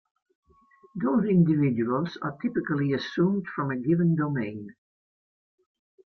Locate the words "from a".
3.55-3.77